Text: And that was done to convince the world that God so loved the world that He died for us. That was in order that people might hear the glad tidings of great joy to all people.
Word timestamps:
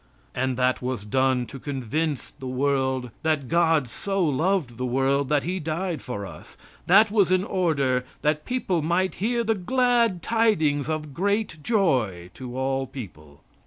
And 0.33 0.57
that 0.57 0.81
was 0.81 1.05
done 1.05 1.45
to 1.45 1.59
convince 1.59 2.31
the 2.31 2.47
world 2.47 3.11
that 3.21 3.47
God 3.47 3.87
so 3.87 4.25
loved 4.25 4.77
the 4.77 4.85
world 4.87 5.29
that 5.29 5.43
He 5.43 5.59
died 5.59 6.01
for 6.01 6.25
us. 6.25 6.57
That 6.87 7.11
was 7.11 7.31
in 7.31 7.43
order 7.43 8.03
that 8.23 8.43
people 8.43 8.81
might 8.81 9.13
hear 9.21 9.43
the 9.43 9.53
glad 9.53 10.23
tidings 10.23 10.89
of 10.89 11.13
great 11.13 11.59
joy 11.61 12.31
to 12.33 12.57
all 12.57 12.87
people. 12.87 13.43